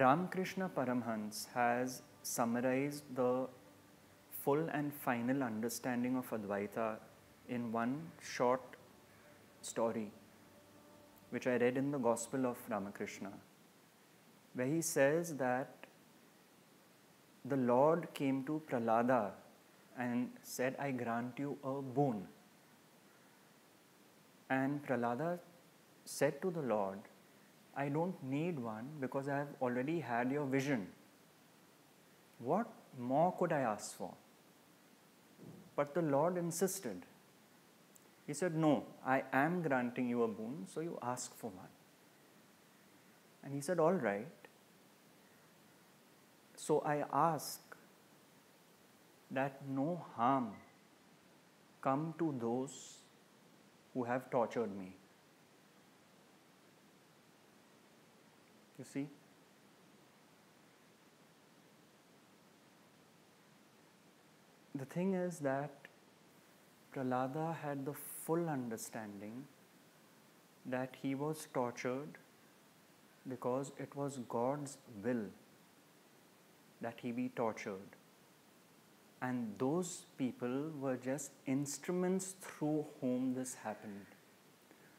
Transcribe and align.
Ramakrishna 0.00 0.70
Paramhans 0.74 1.46
has 1.52 2.02
summarized 2.22 3.04
the 3.14 3.46
full 4.42 4.68
and 4.72 4.94
final 4.94 5.42
understanding 5.42 6.16
of 6.16 6.30
Advaita 6.30 6.96
in 7.50 7.70
one 7.70 8.10
short 8.22 8.62
story, 9.60 10.10
which 11.28 11.46
I 11.46 11.56
read 11.56 11.76
in 11.76 11.90
the 11.90 11.98
Gospel 11.98 12.46
of 12.46 12.56
Ramakrishna, 12.70 13.30
where 14.54 14.66
he 14.66 14.80
says 14.80 15.34
that 15.36 15.68
the 17.44 17.56
Lord 17.56 18.08
came 18.14 18.42
to 18.44 18.62
Prahlada 18.70 19.32
and 19.98 20.30
said, 20.42 20.76
I 20.78 20.92
grant 20.92 21.38
you 21.38 21.58
a 21.62 21.82
boon. 21.82 22.26
And 24.48 24.82
Prahlada 24.86 25.38
said 26.06 26.40
to 26.40 26.50
the 26.50 26.62
Lord, 26.62 27.00
I 27.80 27.88
don't 27.88 28.22
need 28.22 28.58
one 28.58 28.88
because 29.00 29.28
I 29.28 29.36
have 29.38 29.52
already 29.62 30.00
had 30.00 30.30
your 30.30 30.44
vision. 30.44 30.88
What 32.38 32.66
more 32.98 33.32
could 33.38 33.52
I 33.52 33.60
ask 33.60 33.96
for? 33.96 34.12
But 35.76 35.94
the 35.94 36.02
Lord 36.02 36.36
insisted. 36.36 37.06
He 38.26 38.34
said, 38.34 38.54
No, 38.54 38.84
I 39.04 39.22
am 39.32 39.62
granting 39.62 40.10
you 40.10 40.24
a 40.24 40.28
boon, 40.28 40.66
so 40.74 40.82
you 40.82 40.98
ask 41.02 41.34
for 41.38 41.50
one. 41.50 41.72
And 43.42 43.54
he 43.54 43.62
said, 43.62 43.80
All 43.80 43.94
right. 43.94 44.48
So 46.54 46.80
I 46.80 47.04
ask 47.14 47.60
that 49.30 49.62
no 49.66 50.04
harm 50.16 50.50
come 51.80 52.14
to 52.18 52.34
those 52.38 52.98
who 53.94 54.04
have 54.04 54.30
tortured 54.30 54.76
me. 54.76 54.96
You 58.80 58.86
see? 58.90 59.08
The 64.74 64.86
thing 64.86 65.12
is 65.12 65.40
that 65.40 65.70
Prahlada 66.94 67.54
had 67.62 67.84
the 67.84 67.92
full 67.92 68.48
understanding 68.48 69.44
that 70.64 70.96
he 71.02 71.14
was 71.14 71.46
tortured 71.52 72.16
because 73.28 73.72
it 73.78 73.94
was 73.94 74.18
God's 74.30 74.78
will 75.04 75.26
that 76.80 77.00
he 77.02 77.12
be 77.12 77.28
tortured. 77.36 77.98
And 79.20 79.52
those 79.58 80.06
people 80.16 80.70
were 80.80 80.96
just 80.96 81.32
instruments 81.44 82.34
through 82.40 82.86
whom 83.02 83.34
this 83.34 83.52
happened. 83.56 84.06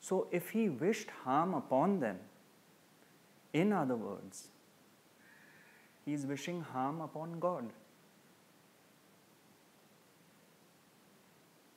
So 0.00 0.28
if 0.30 0.50
he 0.50 0.68
wished 0.68 1.10
harm 1.24 1.54
upon 1.54 1.98
them, 1.98 2.20
in 3.54 3.72
other 3.72 3.96
words, 3.96 4.48
he 6.04 6.12
is 6.12 6.26
wishing 6.26 6.60
harm 6.60 7.00
upon 7.00 7.38
God. 7.38 7.70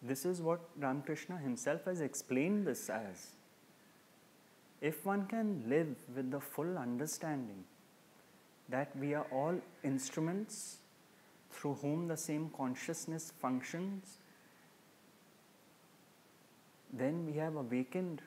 This 0.02 0.26
is 0.26 0.42
what 0.42 0.60
Ramakrishna 0.78 1.38
himself 1.38 1.86
has 1.86 2.02
explained 2.02 2.66
this 2.66 2.90
as. 2.90 3.36
If 4.82 5.06
one 5.06 5.28
can 5.28 5.64
live 5.68 5.96
with 6.16 6.32
the 6.32 6.40
full 6.40 6.78
understanding 6.78 7.64
that 8.70 8.96
we 8.98 9.14
are 9.14 9.26
all 9.32 9.56
instruments 9.84 10.80
through 11.52 11.76
whom 11.76 12.08
the 12.08 12.18
same 12.18 12.50
consciousness 12.56 13.32
functions, 13.42 14.18
then 16.92 17.26
we 17.26 17.34
have 17.34 17.56
awakened 17.56 18.22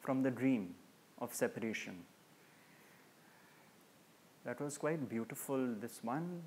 from 0.00 0.22
the 0.22 0.30
dream 0.30 0.74
of 1.22 1.32
separation. 1.32 1.94
That 4.44 4.60
was 4.60 4.76
quite 4.76 5.08
beautiful, 5.08 5.74
this 5.80 6.00
one 6.02 6.42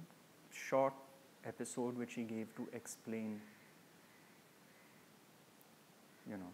short 0.52 0.94
episode 1.46 1.98
which 1.98 2.14
he 2.16 2.24
gave 2.24 2.54
to 2.58 2.68
explain, 2.74 3.40
you 6.30 6.38
know. 6.38 6.52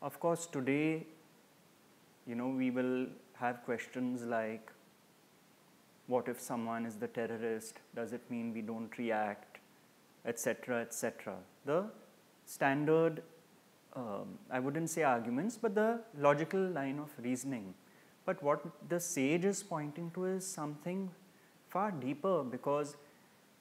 Of 0.00 0.18
course, 0.18 0.46
today, 0.46 1.06
you 2.26 2.34
know, 2.34 2.48
we 2.48 2.70
will 2.70 3.06
have 3.34 3.62
questions 3.64 4.22
like 4.22 4.72
what 6.06 6.28
if 6.28 6.40
someone 6.40 6.86
is 6.86 6.96
the 6.96 7.08
terrorist? 7.08 7.74
Does 7.94 8.12
it 8.12 8.22
mean 8.30 8.52
we 8.54 8.62
don't 8.62 8.96
react? 8.98 9.58
Etc. 10.24 10.80
etc. 10.80 11.36
The 11.64 11.84
standard, 12.46 13.22
um, 13.94 14.38
I 14.50 14.60
wouldn't 14.60 14.90
say 14.90 15.02
arguments, 15.02 15.58
but 15.60 15.74
the 15.74 16.00
logical 16.16 16.60
line 16.60 16.98
of 16.98 17.10
reasoning. 17.22 17.74
But 18.24 18.42
what 18.42 18.64
the 18.88 19.00
sage 19.00 19.44
is 19.44 19.62
pointing 19.62 20.10
to 20.12 20.26
is 20.26 20.46
something 20.46 21.10
far 21.68 21.90
deeper 21.90 22.44
because, 22.44 22.96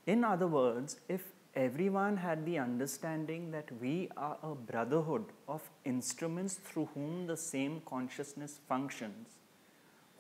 in 0.06 0.24
other 0.24 0.48
words, 0.48 0.98
if 1.08 1.22
everyone 1.56 2.18
had 2.18 2.46
the 2.46 2.60
understanding 2.60 3.52
that 3.52 3.70
we 3.82 4.10
are 4.16 4.38
a 4.44 4.54
brotherhood 4.54 5.26
of 5.48 5.62
instruments 5.86 6.56
through 6.56 6.90
whom 6.94 7.26
the 7.28 7.38
same 7.38 7.82
consciousness 7.86 8.60
functions, 8.68 9.38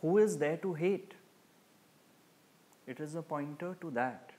who 0.01 0.17
is 0.17 0.37
there 0.37 0.57
to 0.57 0.73
hate? 0.73 1.13
It 2.87 2.99
is 2.99 3.15
a 3.15 3.21
pointer 3.21 3.75
to 3.81 3.91
that. 3.91 4.31